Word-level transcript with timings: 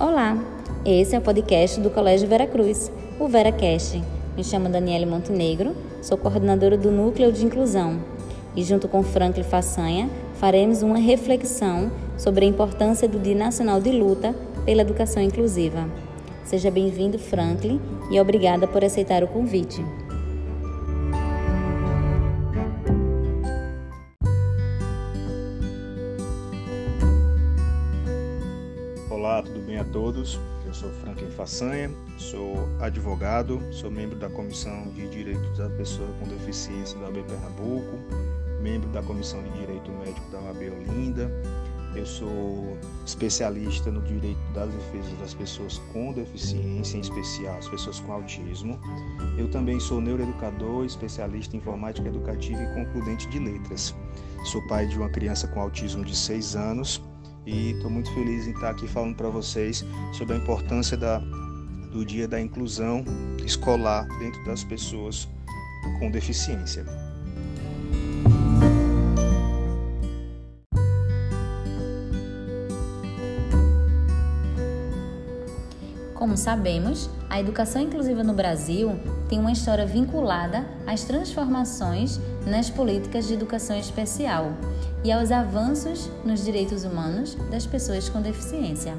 Olá, 0.00 0.38
esse 0.84 1.16
é 1.16 1.18
o 1.18 1.20
podcast 1.20 1.80
do 1.80 1.90
Colégio 1.90 2.28
Veracruz, 2.28 2.88
o 3.18 3.26
VeraCast. 3.26 4.00
Me 4.36 4.44
chamo 4.44 4.68
Daniele 4.68 5.04
Montenegro, 5.04 5.74
sou 6.00 6.16
coordenadora 6.16 6.78
do 6.78 6.92
Núcleo 6.92 7.32
de 7.32 7.44
Inclusão 7.44 7.98
e, 8.54 8.62
junto 8.62 8.86
com 8.86 9.02
Franklin 9.02 9.42
Façanha, 9.42 10.08
faremos 10.34 10.82
uma 10.82 10.98
reflexão 10.98 11.90
sobre 12.16 12.46
a 12.46 12.48
importância 12.48 13.08
do 13.08 13.18
Dia 13.18 13.34
Nacional 13.34 13.80
de 13.80 13.90
Luta 13.90 14.36
pela 14.64 14.82
Educação 14.82 15.20
Inclusiva. 15.20 15.88
Seja 16.44 16.70
bem-vindo, 16.70 17.18
Franklin, 17.18 17.80
e 18.08 18.20
obrigada 18.20 18.68
por 18.68 18.84
aceitar 18.84 19.24
o 19.24 19.26
convite. 19.26 19.84
Todos? 29.88 30.38
Eu 30.66 30.74
sou 30.74 30.90
Franklin 31.00 31.30
Façanha, 31.30 31.90
sou 32.18 32.68
advogado, 32.80 33.60
sou 33.72 33.90
membro 33.90 34.18
da 34.18 34.28
Comissão 34.28 34.88
de 34.94 35.08
Direitos 35.08 35.56
da 35.56 35.68
Pessoa 35.70 36.08
com 36.18 36.28
Deficiência 36.28 36.98
da 36.98 37.08
UB 37.08 37.22
Pernambuco, 37.22 37.98
membro 38.60 38.88
da 38.90 39.02
Comissão 39.02 39.42
de 39.42 39.50
Direito 39.58 39.90
Médico 39.92 40.30
da 40.30 40.40
UAB 40.40 40.70
Olinda. 40.70 41.30
Eu 41.94 42.04
sou 42.04 42.76
especialista 43.06 43.90
no 43.90 44.02
direito 44.02 44.38
das 44.52 44.70
defesas 44.70 45.18
das 45.18 45.34
pessoas 45.34 45.78
com 45.92 46.12
deficiência, 46.12 46.98
em 46.98 47.00
especial 47.00 47.56
as 47.56 47.66
pessoas 47.66 47.98
com 48.00 48.12
autismo. 48.12 48.78
Eu 49.38 49.50
também 49.50 49.80
sou 49.80 50.00
neuroeducador, 50.00 50.84
especialista 50.84 51.56
em 51.56 51.60
informática 51.60 52.06
educativa 52.06 52.62
e 52.62 52.74
concludente 52.74 53.26
de 53.28 53.38
letras. 53.38 53.94
Sou 54.44 54.64
pai 54.68 54.86
de 54.86 54.98
uma 54.98 55.08
criança 55.08 55.48
com 55.48 55.60
autismo 55.60 56.04
de 56.04 56.14
6 56.14 56.56
anos 56.56 57.02
e 57.48 57.70
estou 57.70 57.90
muito 57.90 58.12
feliz 58.12 58.46
em 58.46 58.50
estar 58.50 58.70
aqui 58.70 58.86
falando 58.86 59.16
para 59.16 59.30
vocês 59.30 59.84
sobre 60.12 60.34
a 60.34 60.38
importância 60.38 60.96
da, 60.96 61.18
do 61.90 62.04
Dia 62.04 62.28
da 62.28 62.38
Inclusão 62.38 63.04
Escolar 63.44 64.06
dentro 64.18 64.44
das 64.44 64.62
pessoas 64.62 65.26
com 65.98 66.10
deficiência. 66.10 66.84
Como 76.28 76.36
sabemos, 76.36 77.08
a 77.30 77.40
educação 77.40 77.80
inclusiva 77.80 78.22
no 78.22 78.34
Brasil 78.34 79.00
tem 79.30 79.40
uma 79.40 79.50
história 79.50 79.86
vinculada 79.86 80.66
às 80.86 81.02
transformações 81.02 82.20
nas 82.46 82.68
políticas 82.68 83.26
de 83.26 83.32
educação 83.32 83.74
especial 83.78 84.52
e 85.02 85.10
aos 85.10 85.32
avanços 85.32 86.10
nos 86.26 86.44
direitos 86.44 86.84
humanos 86.84 87.34
das 87.50 87.64
pessoas 87.64 88.10
com 88.10 88.20
deficiência. 88.20 88.94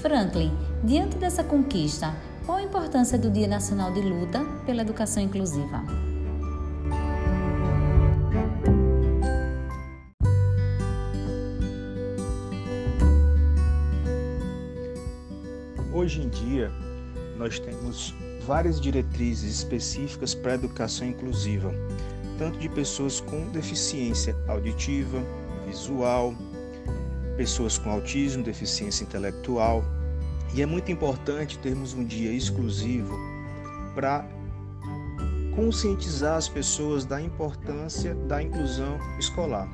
Franklin, 0.00 0.56
diante 0.84 1.16
dessa 1.16 1.42
conquista, 1.42 2.14
qual 2.46 2.58
a 2.58 2.62
importância 2.62 3.18
do 3.18 3.28
Dia 3.28 3.48
Nacional 3.48 3.92
de 3.92 4.02
Luta 4.02 4.44
pela 4.64 4.82
Educação 4.82 5.20
Inclusiva? 5.24 6.05
Hoje 16.06 16.22
em 16.22 16.28
dia, 16.28 16.70
nós 17.36 17.58
temos 17.58 18.14
várias 18.46 18.80
diretrizes 18.80 19.56
específicas 19.56 20.36
para 20.36 20.52
a 20.52 20.54
educação 20.54 21.04
inclusiva, 21.04 21.74
tanto 22.38 22.60
de 22.60 22.68
pessoas 22.68 23.18
com 23.18 23.50
deficiência 23.50 24.32
auditiva, 24.46 25.20
visual, 25.66 26.32
pessoas 27.36 27.76
com 27.76 27.90
autismo, 27.90 28.44
deficiência 28.44 29.02
intelectual. 29.02 29.82
E 30.54 30.62
é 30.62 30.66
muito 30.66 30.92
importante 30.92 31.58
termos 31.58 31.92
um 31.92 32.04
dia 32.04 32.30
exclusivo 32.30 33.12
para 33.92 34.24
conscientizar 35.56 36.36
as 36.36 36.48
pessoas 36.48 37.04
da 37.04 37.20
importância 37.20 38.14
da 38.14 38.40
inclusão 38.40 38.96
escolar. 39.18 39.68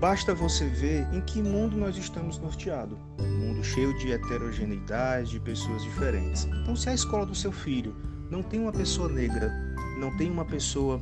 Basta 0.00 0.34
você 0.34 0.66
ver 0.66 1.06
em 1.12 1.20
que 1.20 1.42
mundo 1.42 1.76
nós 1.76 1.96
estamos 1.96 2.38
norteados. 2.38 2.98
Um 3.18 3.46
mundo 3.46 3.64
cheio 3.64 3.96
de 3.98 4.12
heterogeneidade, 4.12 5.30
de 5.30 5.40
pessoas 5.40 5.82
diferentes. 5.82 6.44
Então, 6.44 6.76
se 6.76 6.88
a 6.88 6.94
escola 6.94 7.24
do 7.24 7.34
seu 7.34 7.52
filho 7.52 7.96
não 8.30 8.42
tem 8.42 8.60
uma 8.60 8.72
pessoa 8.72 9.08
negra, 9.08 9.52
não 9.98 10.14
tem 10.16 10.30
uma 10.30 10.44
pessoa 10.44 11.00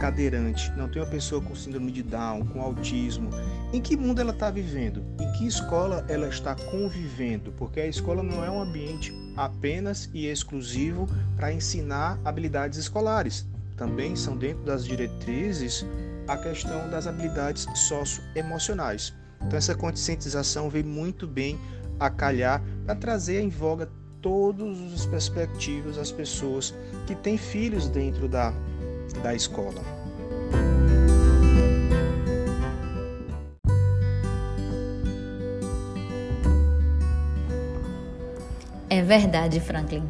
cadeirante, 0.00 0.70
não 0.76 0.88
tem 0.88 1.00
uma 1.00 1.08
pessoa 1.08 1.40
com 1.40 1.54
síndrome 1.54 1.92
de 1.92 2.02
Down, 2.02 2.44
com 2.46 2.60
autismo, 2.60 3.30
em 3.72 3.80
que 3.80 3.96
mundo 3.96 4.20
ela 4.20 4.32
está 4.32 4.50
vivendo? 4.50 5.04
Em 5.20 5.30
que 5.32 5.46
escola 5.46 6.04
ela 6.08 6.28
está 6.28 6.54
convivendo? 6.54 7.52
Porque 7.52 7.80
a 7.80 7.86
escola 7.86 8.22
não 8.22 8.44
é 8.44 8.50
um 8.50 8.60
ambiente 8.60 9.14
apenas 9.36 10.10
e 10.12 10.26
exclusivo 10.26 11.08
para 11.36 11.52
ensinar 11.52 12.18
habilidades 12.24 12.78
escolares. 12.78 13.46
Também 13.76 14.16
são 14.16 14.36
dentro 14.36 14.64
das 14.64 14.84
diretrizes 14.84 15.86
a 16.26 16.36
questão 16.36 16.88
das 16.88 17.06
habilidades 17.06 17.66
socioemocionais. 17.74 19.14
Então 19.40 19.56
essa 19.56 19.74
conscientização 19.74 20.70
vem 20.70 20.82
muito 20.82 21.26
bem 21.26 21.58
a 21.98 22.08
calhar 22.10 22.62
para 22.84 22.94
trazer 22.94 23.40
em 23.40 23.48
voga 23.48 23.88
todas 24.20 24.78
as 24.94 25.06
perspectivas 25.06 25.98
às 25.98 26.12
pessoas 26.12 26.72
que 27.06 27.14
têm 27.14 27.36
filhos 27.36 27.88
dentro 27.88 28.28
da, 28.28 28.52
da 29.22 29.34
escola. 29.34 29.82
É 38.88 39.02
verdade, 39.02 39.58
Franklin. 39.58 40.04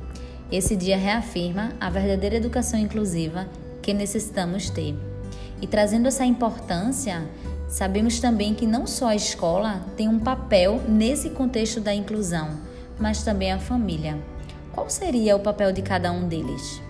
Esse 0.50 0.77
dia 0.77 0.99
reafirma 0.99 1.73
a 1.81 1.89
verdadeira 1.89 2.37
educação 2.37 2.79
inclusiva 2.79 3.49
que 3.81 3.94
necessitamos 3.94 4.69
ter. 4.69 5.12
E 5.62 5.67
trazendo 5.69 6.09
essa 6.09 6.27
importância, 6.27 7.23
sabemos 7.69 8.19
também 8.19 8.53
que 8.53 8.67
não 8.67 8.84
só 8.84 9.06
a 9.06 9.15
escola 9.15 9.87
tem 9.97 10.09
um 10.09 10.19
papel 10.19 10.83
nesse 10.89 11.31
contexto 11.31 11.81
da 11.81 11.95
inclusão, 11.95 12.59
mas 12.99 13.23
também 13.23 13.53
a 13.53 13.61
família. 13.61 14.19
Qual 14.73 14.91
seria 14.91 15.37
o 15.37 15.41
papel 15.41 15.73
de 15.73 15.81
cada 15.81 16.11
um 16.11 16.27
deles? 16.27 16.83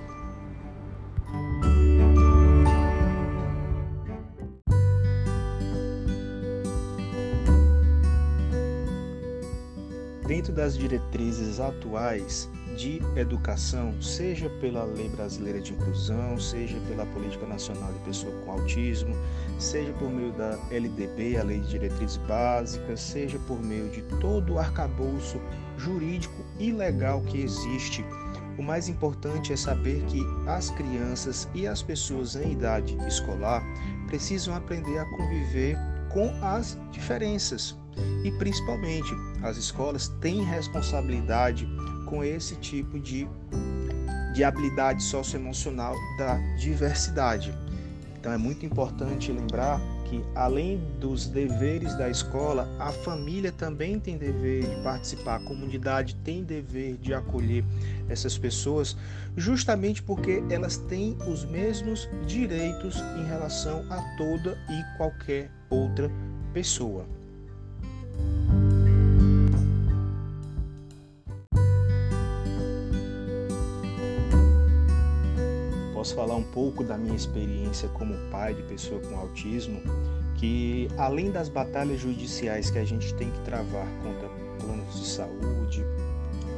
Dentro 10.27 10.55
das 10.55 10.79
diretrizes 10.79 11.61
atuais, 11.61 12.49
de 12.77 13.01
educação, 13.17 13.95
seja 14.01 14.49
pela 14.61 14.85
Lei 14.85 15.09
Brasileira 15.09 15.61
de 15.61 15.73
Inclusão, 15.73 16.39
seja 16.39 16.79
pela 16.89 17.07
Política 17.07 17.47
Nacional 17.47 17.93
de 17.93 17.99
Pessoa 18.01 18.33
com 18.45 18.53
Autismo, 18.53 19.15
seja 19.59 19.93
por 19.95 20.11
meio 20.11 20.33
da 20.33 20.59
LDB, 20.71 21.37
a 21.37 21.43
Lei 21.43 21.61
de 21.61 21.71
Diretrizes 21.71 22.17
Básicas, 22.19 23.01
seja 23.01 23.39
por 23.41 23.63
meio 23.63 23.91
de 23.91 24.03
todo 24.21 24.55
o 24.55 24.59
arcabouço 24.59 25.41
jurídico 25.77 26.45
e 26.59 26.73
legal 26.73 27.21
que 27.23 27.43
existe. 27.43 28.05
O 28.59 28.63
mais 28.63 28.89
importante 28.89 29.53
é 29.53 29.57
saber 29.57 30.03
que 30.07 30.21
as 30.47 30.71
crianças 30.71 31.49
e 31.55 31.67
as 31.67 31.83
pessoas 31.83 32.37
em 32.37 32.53
idade 32.53 32.97
escolar 33.07 33.63
precisam 34.07 34.55
aprender 34.55 34.99
a 34.99 35.05
conviver 35.07 35.77
com 36.13 36.33
as 36.43 36.79
diferenças. 36.91 37.77
E 38.25 38.31
principalmente, 38.33 39.13
as 39.43 39.57
escolas 39.57 40.09
têm 40.21 40.43
responsabilidade 40.43 41.69
com 42.07 42.25
esse 42.25 42.57
tipo 42.57 42.99
de, 42.99 43.29
de 44.35 44.45
habilidade 44.45 45.03
socioemocional 45.03 45.95
da 46.19 46.37
diversidade. 46.57 47.55
Então 48.19 48.33
é 48.33 48.39
muito 48.39 48.65
importante 48.65 49.33
lembrar 49.33 49.81
que, 50.13 50.23
além 50.35 50.79
dos 51.01 51.27
deveres 51.27 51.95
da 51.97 52.11
escola, 52.11 52.69
a 52.79 52.93
família 52.93 53.51
também 53.51 53.99
tem 53.99 54.19
dever 54.19 54.69
de 54.69 54.83
participar, 54.83 55.37
a 55.37 55.41
comunidade 55.41 56.15
tem 56.17 56.45
dever 56.45 56.99
de 56.99 57.15
acolher 57.15 57.65
essas 58.11 58.37
pessoas, 58.37 58.95
justamente 59.35 60.03
porque 60.03 60.43
elas 60.51 60.77
têm 60.77 61.17
os 61.27 61.47
mesmos 61.47 62.07
direitos 62.27 62.97
em 63.19 63.25
relação 63.25 63.87
a 63.91 64.03
toda 64.19 64.59
e 64.69 64.99
qualquer 64.99 65.51
outra 65.71 66.11
pessoa. 66.53 67.07
Posso 76.03 76.17
falar 76.17 76.35
um 76.35 76.43
pouco 76.43 76.83
da 76.83 76.99
minha 76.99 77.15
experiência 77.15 77.89
como 77.91 78.13
pai 78.29 78.55
de 78.55 78.63
pessoa 78.65 79.01
com 79.03 79.17
autismo, 79.17 79.81
que 80.35 80.89
além 80.99 81.31
das 81.31 81.49
batalhas 81.49 82.01
judiciais 82.01 82.73
que 82.73 82.79
a 82.81 82.85
gente 82.85 83.15
tem 83.15 83.31
que 83.31 83.39
travar 83.43 83.87
contra 84.03 84.29
planos 84.59 84.99
de 84.99 85.07
saúde, 85.07 85.85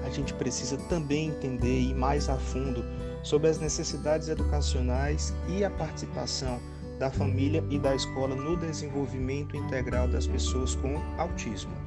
a 0.03 0.09
gente 0.09 0.33
precisa 0.33 0.79
também 0.89 1.29
entender 1.29 1.79
e 1.79 1.91
ir 1.91 1.95
mais 1.95 2.31
a 2.31 2.39
fundo 2.39 2.83
sobre 3.23 3.51
as 3.51 3.59
necessidades 3.59 4.31
educacionais 4.31 5.35
e 5.47 5.63
a 5.63 5.69
participação 5.69 6.59
da 6.99 7.11
família 7.11 7.63
e 7.69 7.79
da 7.79 7.95
escola 7.95 8.35
no 8.35 8.57
desenvolvimento 8.57 9.59
integral 9.59 10.09
das 10.09 10.27
pessoas 10.27 10.75
com 10.75 10.97
autismo. 11.19 11.84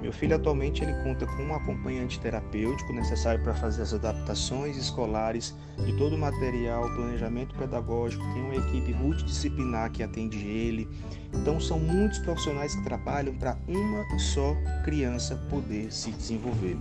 Meu 0.00 0.12
filho 0.12 0.36
atualmente 0.36 0.82
ele 0.82 0.92
conta 1.02 1.26
com 1.26 1.42
um 1.42 1.54
acompanhante 1.54 2.20
terapêutico 2.20 2.92
necessário 2.92 3.42
para 3.42 3.54
fazer 3.54 3.82
as 3.82 3.92
adaptações 3.92 4.76
escolares 4.76 5.54
de 5.84 5.92
todo 5.96 6.14
o 6.14 6.18
material, 6.18 6.88
planejamento 6.94 7.54
pedagógico, 7.56 8.22
tem 8.32 8.42
uma 8.42 8.56
equipe 8.56 8.94
multidisciplinar 8.94 9.90
que 9.90 10.02
atende 10.02 10.38
ele. 10.38 10.88
Então 11.34 11.60
são 11.60 11.80
muitos 11.80 12.18
profissionais 12.20 12.74
que 12.74 12.84
trabalham 12.84 13.34
para 13.34 13.58
uma 13.66 14.18
só 14.18 14.54
criança 14.84 15.34
poder 15.50 15.92
se 15.92 16.12
desenvolver. 16.12 16.76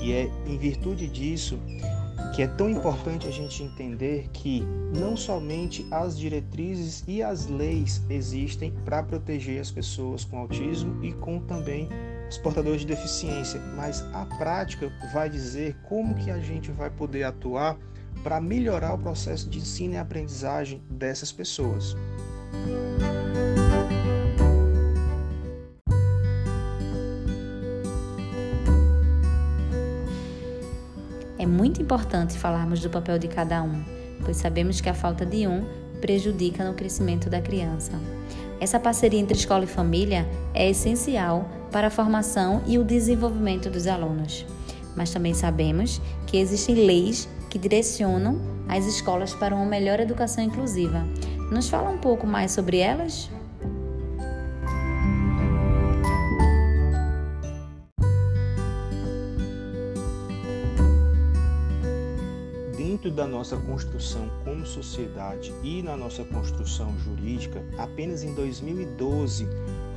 E 0.00 0.12
é 0.12 0.30
em 0.46 0.58
virtude 0.58 1.06
disso 1.06 1.58
que 2.34 2.42
é 2.42 2.46
tão 2.46 2.70
importante 2.70 3.26
a 3.26 3.30
gente 3.30 3.62
entender 3.62 4.28
que 4.32 4.62
não 4.96 5.16
somente 5.16 5.86
as 5.90 6.18
diretrizes 6.18 7.02
e 7.06 7.22
as 7.22 7.46
leis 7.46 8.02
existem 8.08 8.72
para 8.84 9.02
proteger 9.02 9.60
as 9.60 9.70
pessoas 9.70 10.24
com 10.24 10.38
autismo 10.38 11.02
e 11.04 11.12
com 11.12 11.40
também 11.40 11.88
os 12.30 12.38
portadores 12.38 12.82
de 12.82 12.86
deficiência, 12.86 13.60
mas 13.76 14.04
a 14.14 14.24
prática 14.24 14.90
vai 15.12 15.28
dizer 15.28 15.76
como 15.82 16.14
que 16.14 16.30
a 16.30 16.38
gente 16.38 16.70
vai 16.70 16.88
poder 16.88 17.24
atuar 17.24 17.76
para 18.22 18.40
melhorar 18.40 18.94
o 18.94 18.98
processo 18.98 19.50
de 19.50 19.58
ensino 19.58 19.94
e 19.94 19.96
aprendizagem 19.96 20.80
dessas 20.88 21.32
pessoas. 21.32 21.96
É 31.36 31.46
muito 31.46 31.82
importante 31.82 32.38
falarmos 32.38 32.80
do 32.80 32.90
papel 32.90 33.18
de 33.18 33.26
cada 33.26 33.62
um, 33.62 33.82
pois 34.24 34.36
sabemos 34.36 34.80
que 34.80 34.88
a 34.88 34.94
falta 34.94 35.26
de 35.26 35.48
um 35.48 35.64
prejudica 36.00 36.64
no 36.64 36.74
crescimento 36.74 37.28
da 37.28 37.40
criança. 37.40 37.92
Essa 38.60 38.78
parceria 38.78 39.18
entre 39.18 39.36
escola 39.36 39.64
e 39.64 39.66
família 39.66 40.28
é 40.52 40.68
essencial 40.68 41.48
para 41.72 41.86
a 41.86 41.90
formação 41.90 42.62
e 42.66 42.78
o 42.78 42.84
desenvolvimento 42.84 43.70
dos 43.70 43.86
alunos. 43.86 44.44
Mas 44.94 45.10
também 45.10 45.32
sabemos 45.32 46.00
que 46.26 46.36
existem 46.36 46.74
leis 46.74 47.26
que 47.48 47.58
direcionam 47.58 48.38
as 48.68 48.84
escolas 48.84 49.32
para 49.32 49.54
uma 49.54 49.64
melhor 49.64 49.98
educação 49.98 50.44
inclusiva. 50.44 51.04
Nos 51.50 51.68
fala 51.68 51.90
um 51.90 51.98
pouco 51.98 52.26
mais 52.26 52.52
sobre 52.52 52.78
elas? 52.78 53.30
Dentro 62.80 63.10
da 63.10 63.26
nossa 63.26 63.58
construção 63.58 64.30
como 64.42 64.64
sociedade 64.64 65.52
e 65.62 65.82
na 65.82 65.98
nossa 65.98 66.24
construção 66.24 66.98
jurídica, 67.00 67.62
apenas 67.76 68.24
em 68.24 68.32
2012 68.32 69.46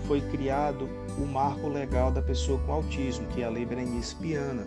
foi 0.05 0.19
criado 0.19 0.89
o 1.17 1.25
marco 1.25 1.69
legal 1.69 2.11
da 2.11 2.21
pessoa 2.21 2.59
com 2.59 2.73
autismo, 2.73 3.25
que 3.27 3.41
é 3.41 3.45
a 3.45 3.49
Lei 3.49 3.65
Berenice 3.65 4.13
Piana. 4.17 4.65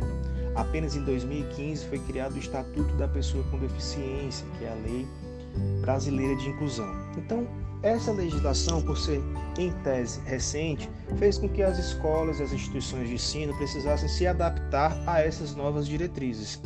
Apenas 0.54 0.96
em 0.96 1.04
2015 1.04 1.84
foi 1.88 1.98
criado 1.98 2.36
o 2.36 2.38
Estatuto 2.38 2.90
da 2.94 3.06
Pessoa 3.06 3.44
com 3.50 3.58
Deficiência, 3.58 4.46
que 4.58 4.64
é 4.64 4.70
a 4.70 4.74
Lei 4.76 5.06
Brasileira 5.82 6.34
de 6.36 6.48
Inclusão. 6.48 6.90
Então, 7.18 7.46
essa 7.82 8.12
legislação, 8.12 8.80
por 8.80 8.96
ser 8.96 9.22
em 9.58 9.70
tese 9.84 10.20
recente, 10.24 10.88
fez 11.18 11.36
com 11.36 11.50
que 11.50 11.62
as 11.62 11.78
escolas 11.78 12.40
e 12.40 12.44
as 12.44 12.52
instituições 12.52 13.08
de 13.08 13.14
ensino 13.14 13.54
precisassem 13.58 14.08
se 14.08 14.26
adaptar 14.26 14.98
a 15.06 15.20
essas 15.20 15.54
novas 15.54 15.86
diretrizes. 15.86 16.58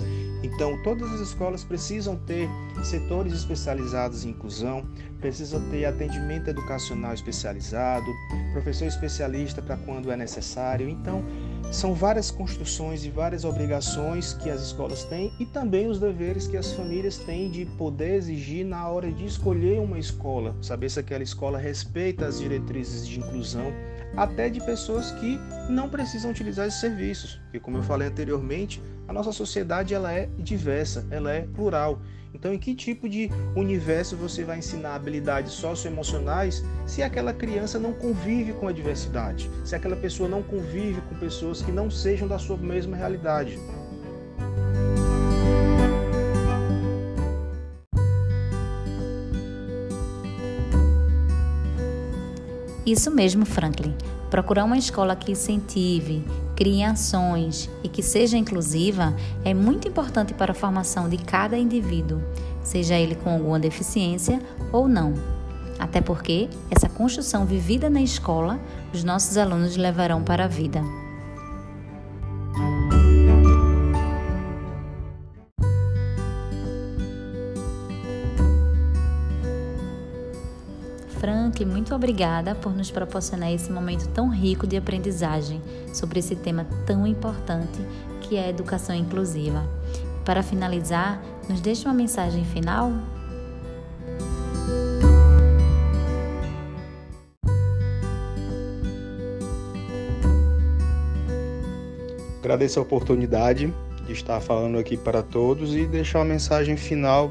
Então, 0.43 0.83
todas 0.83 1.13
as 1.13 1.21
escolas 1.21 1.63
precisam 1.63 2.17
ter 2.17 2.49
setores 2.83 3.33
especializados 3.35 4.25
em 4.25 4.31
inclusão, 4.31 4.87
precisam 5.21 5.61
ter 5.71 5.85
atendimento 5.85 6.49
educacional 6.49 7.13
especializado, 7.13 8.07
professor 8.53 8.87
especialista 8.87 9.61
para 9.61 9.77
quando 9.77 10.11
é 10.11 10.17
necessário. 10.17 10.89
Então, 10.89 11.23
são 11.71 11.95
várias 11.95 12.31
construções 12.31 13.05
e 13.05 13.11
várias 13.11 13.45
obrigações 13.45 14.33
que 14.33 14.51
as 14.51 14.63
escolas 14.63 15.05
têm 15.05 15.33
e 15.39 15.47
também 15.47 15.89
os 15.89 16.01
deveres 16.01 16.47
que 16.47 16.57
as 16.57 16.73
famílias 16.73 17.19
têm 17.19 17.51
de 17.51 17.65
poder 17.65 18.15
exigir 18.15 18.65
na 18.65 18.89
hora 18.89 19.13
de 19.13 19.25
escolher 19.25 19.79
uma 19.79 19.99
escola, 19.99 20.57
saber 20.61 20.91
se 20.91 20.99
aquela 20.99 21.23
escola 21.23 21.59
respeita 21.59 22.27
as 22.27 22.41
diretrizes 22.41 23.07
de 23.07 23.21
inclusão, 23.21 23.73
até 24.17 24.49
de 24.49 24.61
pessoas 24.61 25.11
que 25.13 25.39
não 25.69 25.89
precisam 25.89 26.31
utilizar 26.31 26.67
esses 26.67 26.81
serviços. 26.81 27.41
Porque, 27.45 27.61
como 27.61 27.79
eu 27.79 27.83
falei 27.83 28.09
anteriormente, 28.09 28.83
a 29.07 29.13
nossa 29.13 29.33
sociedade 29.33 29.95
ela 29.95 30.13
é 30.13 30.29
diversa, 30.39 31.07
ela 31.11 31.33
é 31.33 31.43
plural. 31.43 32.01
Então, 32.33 32.55
em 32.55 32.59
que 32.59 32.75
tipo 32.75 33.09
de 33.09 33.29
universo 33.57 34.17
você 34.17 34.45
vai 34.45 34.59
ensinar 34.59 34.95
habilidades 34.95 35.53
socioemocionais 35.53 36.65
se 36.87 37.03
aquela 37.03 37.33
criança 37.33 37.79
não 37.79 37.93
convive 37.93 38.53
com 38.53 38.69
a 38.69 38.73
diversidade? 38.73 39.51
Se 39.65 39.75
aquela 39.75 39.97
pessoa 39.97 40.29
não 40.29 40.43
convive 40.43 41.01
com 41.03 41.17
pessoas 41.17 41.61
que 41.61 41.73
não 41.73 41.91
sejam 41.91 42.29
da 42.29 42.39
sua 42.39 42.57
mesma 42.57 42.97
realidade? 42.97 43.59
Isso 52.91 53.09
mesmo, 53.09 53.47
Franklin. 53.47 53.95
Procurar 54.31 54.65
uma 54.65 54.77
escola 54.77 55.15
que 55.15 55.31
incentive, 55.31 56.25
crie 56.57 56.83
ações 56.83 57.71
e 57.85 57.89
que 57.89 58.03
seja 58.03 58.37
inclusiva 58.37 59.15
é 59.45 59.55
muito 59.55 59.87
importante 59.87 60.35
para 60.35 60.51
a 60.51 60.55
formação 60.57 61.09
de 61.09 61.17
cada 61.17 61.57
indivíduo, 61.57 62.21
seja 62.65 62.97
ele 62.97 63.15
com 63.15 63.31
alguma 63.31 63.61
deficiência 63.61 64.43
ou 64.73 64.89
não. 64.89 65.15
Até 65.79 66.01
porque 66.01 66.49
essa 66.69 66.89
construção 66.89 67.47
vivida 67.47 67.89
na 67.89 68.03
escola, 68.03 68.59
os 68.93 69.05
nossos 69.05 69.37
alunos 69.37 69.77
levarão 69.77 70.25
para 70.25 70.47
a 70.47 70.49
vida. 70.49 70.83
Frank, 81.21 81.63
muito 81.67 81.95
obrigada 81.95 82.55
por 82.55 82.75
nos 82.75 82.91
proporcionar 82.91 83.53
esse 83.53 83.71
momento 83.71 84.09
tão 84.09 84.31
rico 84.31 84.67
de 84.67 84.79
aprendizagem 84.79 85.61
sobre 85.93 86.19
esse 86.19 86.35
tema 86.35 86.67
tão 86.87 87.07
importante 87.07 87.79
que 88.23 88.37
é 88.37 88.47
a 88.47 88.49
educação 88.49 88.97
inclusiva. 88.97 89.63
Para 90.25 90.43
finalizar, 90.43 91.23
nos 91.47 91.61
deixe 91.61 91.85
uma 91.85 91.93
mensagem 91.93 92.43
final? 92.47 92.91
Agradeço 102.39 102.79
a 102.79 102.83
oportunidade 102.83 103.71
de 104.07 104.13
estar 104.15 104.41
falando 104.41 104.79
aqui 104.79 104.97
para 104.97 105.23
todos 105.23 105.77
e 105.77 105.85
deixar 105.85 106.21
uma 106.21 106.25
mensagem 106.25 106.79
final 106.79 107.31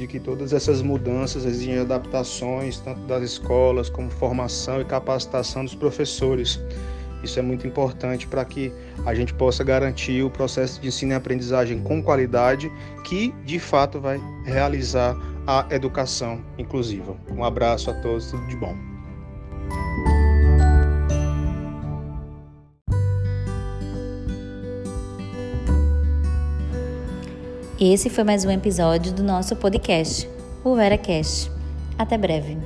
de 0.00 0.06
que 0.06 0.18
todas 0.18 0.54
essas 0.54 0.80
mudanças 0.80 1.44
exigem 1.44 1.78
adaptações, 1.78 2.78
tanto 2.78 3.02
das 3.02 3.22
escolas 3.22 3.90
como 3.90 4.10
formação 4.10 4.80
e 4.80 4.84
capacitação 4.84 5.62
dos 5.62 5.74
professores. 5.74 6.58
Isso 7.22 7.38
é 7.38 7.42
muito 7.42 7.66
importante 7.66 8.26
para 8.26 8.42
que 8.46 8.72
a 9.04 9.14
gente 9.14 9.34
possa 9.34 9.62
garantir 9.62 10.22
o 10.22 10.30
processo 10.30 10.80
de 10.80 10.88
ensino 10.88 11.12
e 11.12 11.14
aprendizagem 11.14 11.82
com 11.82 12.02
qualidade, 12.02 12.72
que 13.04 13.30
de 13.44 13.58
fato 13.58 14.00
vai 14.00 14.18
realizar 14.46 15.14
a 15.46 15.66
educação 15.70 16.42
inclusiva. 16.56 17.14
Um 17.30 17.44
abraço 17.44 17.90
a 17.90 17.94
todos, 18.00 18.30
tudo 18.30 18.46
de 18.46 18.56
bom. 18.56 18.89
Esse 27.80 28.10
foi 28.10 28.24
mais 28.24 28.44
um 28.44 28.50
episódio 28.50 29.10
do 29.10 29.22
nosso 29.22 29.56
podcast, 29.56 30.28
o 30.62 30.74
VeraCast. 30.74 31.50
Até 31.96 32.18
breve. 32.18 32.58